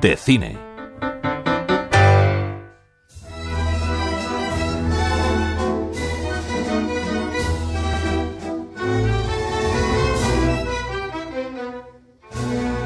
[0.00, 0.56] de cine.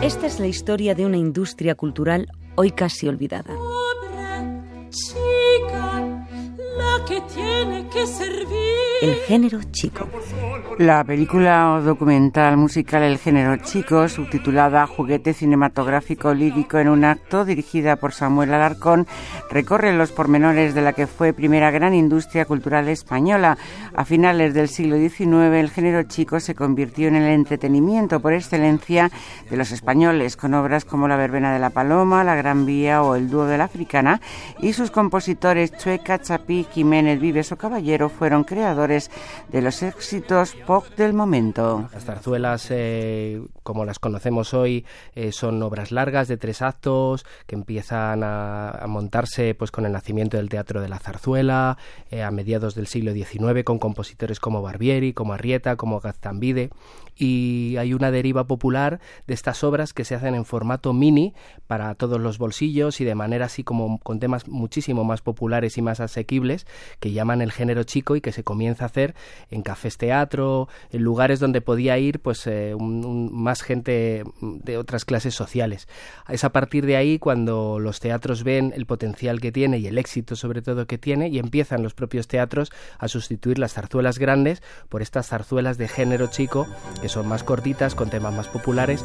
[0.02, 3.54] Esta es la historia de una industria cultural hoy casi olvidada.
[7.06, 8.82] Que tiene que servir.
[9.02, 10.08] El género chico.
[10.78, 17.44] La película o documental musical El género chico, subtitulada Juguete cinematográfico lírico en un acto,
[17.44, 19.06] dirigida por Samuel Alarcón,
[19.50, 23.58] recorre los pormenores de la que fue primera gran industria cultural española.
[23.94, 29.10] A finales del siglo XIX, el género chico se convirtió en el entretenimiento por excelencia
[29.50, 33.14] de los españoles, con obras como La verbena de la paloma, La gran vía o
[33.16, 34.20] El dúo de la africana,
[34.60, 39.10] y sus compositores Chueca, Chapí, Jiménez, Vives o Caballero fueron creadores
[39.48, 41.88] de los éxitos pop del momento.
[41.90, 47.54] Las zarzuelas, eh, como las conocemos hoy, eh, son obras largas de tres actos que
[47.54, 51.78] empiezan a, montarse pues con el nacimiento del teatro de la zarzuela
[52.10, 56.68] eh, a mediados del siglo XIX con compositores como Barbieri, como Arrieta, como Gaztambide
[57.16, 61.34] y hay una deriva popular de estas obras que se hacen en formato mini
[61.66, 65.82] para todos los bolsillos y de manera así como con temas muchísimo más populares y
[65.82, 66.66] más asequibles
[67.00, 69.14] que llaman el género chico y que se comienza a hacer
[69.50, 75.34] en cafés teatro, en lugares donde podía ir pues eh, más gente de otras clases
[75.34, 75.88] sociales.
[76.28, 79.98] Es a partir de ahí cuando los teatros ven el potencial que tiene y el
[79.98, 84.62] éxito sobre todo que tiene y empiezan los propios teatros a sustituir las zarzuelas grandes
[84.88, 86.66] por estas zarzuelas de género chico
[87.00, 89.04] que son más cortitas, con temas más populares.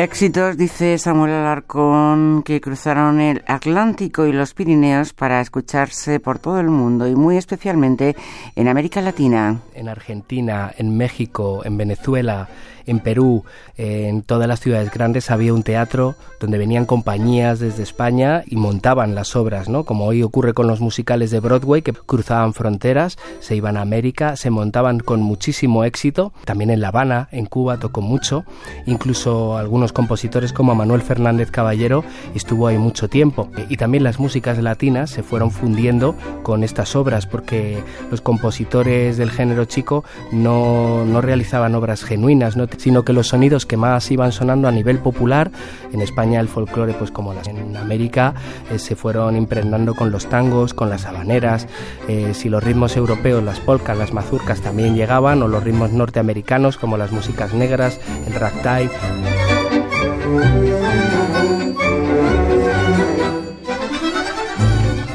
[0.00, 6.60] Éxitos, dice Samuel Alarcón, que cruzaron el Atlántico y los Pirineos para escucharse por todo
[6.60, 8.14] el mundo y muy especialmente
[8.54, 9.58] en América Latina.
[9.74, 12.48] En Argentina, en México, en Venezuela,
[12.88, 13.44] en Perú,
[13.76, 19.14] en todas las ciudades grandes había un teatro donde venían compañías desde España y montaban
[19.14, 19.84] las obras, ¿no?
[19.84, 24.36] Como hoy ocurre con los musicales de Broadway que cruzaban fronteras, se iban a América,
[24.36, 26.32] se montaban con muchísimo éxito.
[26.44, 28.44] También en La Habana, en Cuba tocó mucho,
[28.86, 33.50] incluso algunos compositores como Manuel Fernández Caballero estuvo ahí mucho tiempo.
[33.68, 39.30] Y también las músicas latinas se fueron fundiendo con estas obras porque los compositores del
[39.30, 44.32] género chico no, no realizaban obras genuinas, no sino que los sonidos que más iban
[44.32, 45.50] sonando a nivel popular,
[45.92, 48.34] en España el folclore, pues como las en América,
[48.70, 51.66] eh, se fueron impregnando con los tangos, con las habaneras,
[52.08, 56.78] eh, si los ritmos europeos, las polcas, las mazurcas también llegaban, o los ritmos norteamericanos
[56.78, 58.90] como las músicas negras, el ragtime.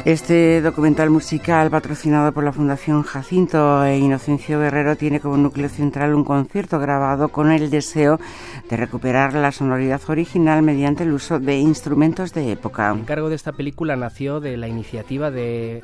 [0.04, 6.14] Este documental musical patrocinado por la Fundación Jacinto e Inocencio Guerrero tiene como núcleo central
[6.14, 8.20] un concierto grabado con el deseo
[8.68, 12.92] de recuperar la sonoridad original mediante el uso de instrumentos de época.
[12.92, 15.82] El encargo de esta película nació de la iniciativa de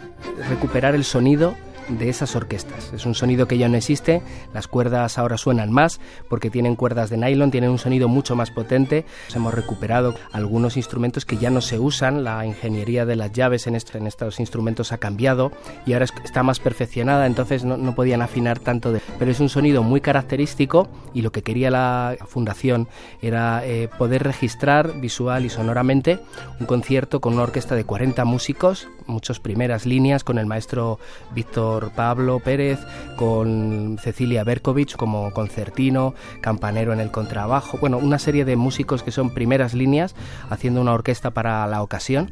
[0.51, 1.55] recuperar el sonido
[1.99, 2.93] de esas orquestas.
[2.93, 4.23] Es un sonido que ya no existe,
[4.55, 8.51] las cuerdas ahora suenan más porque tienen cuerdas de nylon, tienen un sonido mucho más
[8.51, 9.05] potente.
[9.35, 13.77] Hemos recuperado algunos instrumentos que ya no se usan, la ingeniería de las llaves en,
[13.77, 15.53] estos instrumentos ha cambiado
[15.87, 19.83] y ahora está más perfeccionada, entonces no, podían afinar tanto, de, pero es un sonido
[19.83, 22.89] muy característico y lo que quería la fundación
[23.21, 26.21] era eh, poder registrar visual y sonoramente
[26.59, 30.99] un concierto con una orquesta de 40 músicos, muchas primeras líneas con el maestro
[31.35, 32.79] Víctor Pablo Pérez,
[33.17, 39.11] con Cecilia Berkovich como concertino, campanero en el contrabajo, bueno, una serie de músicos que
[39.11, 40.15] son primeras líneas
[40.51, 42.31] haciendo una orquesta para la ocasión.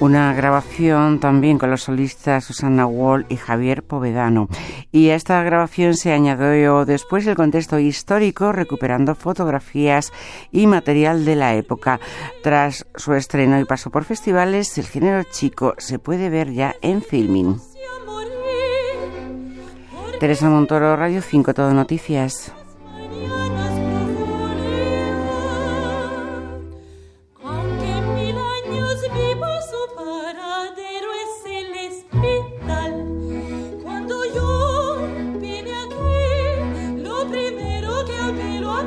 [0.00, 4.48] Una grabación también con los solistas Susana Wall y Javier Povedano.
[4.90, 10.12] Y a esta grabación se añadió después el contexto histórico, recuperando fotografías
[10.50, 12.00] y material de la época.
[12.42, 17.02] Tras su estreno y paso por festivales, el género chico se puede ver ya en
[17.02, 17.60] filming.
[20.18, 22.52] Teresa Montoro, Radio 5, Todo Noticias.
[38.30, 38.80] A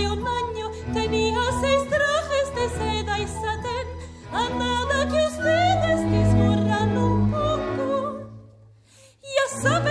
[0.00, 3.86] de un año tenía seis trajes de seda y satén,
[4.32, 7.86] a nada que ustedes discurran un poco.
[9.36, 9.89] Ya saben